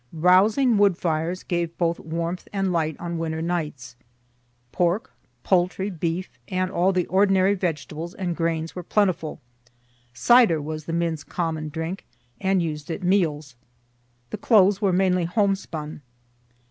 Rousing 0.13 0.79
wood 0.79 0.97
fires 0.97 1.43
gave 1.43 1.77
both 1.77 1.99
warmth 1.99 2.47
and 2.51 2.73
light 2.73 2.95
on 2.99 3.19
winter 3.19 3.39
nights. 3.39 3.95
Pork, 4.71 5.13
poultry, 5.43 5.91
beef, 5.91 6.39
and 6.47 6.71
all 6.71 6.91
the 6.91 7.05
ordinary 7.05 7.53
vegetables 7.53 8.15
and 8.15 8.35
grains 8.35 8.75
were 8.75 8.81
plentiful. 8.81 9.39
Cider 10.11 10.59
was 10.59 10.85
the 10.85 10.91
men's 10.91 11.23
common 11.23 11.69
drink, 11.69 12.03
and 12.39 12.63
used 12.63 12.89
at 12.89 13.03
meals. 13.03 13.53
The 14.31 14.39
clothes 14.39 14.81
were 14.81 14.91
mainly 14.91 15.25
homespun. 15.25 16.01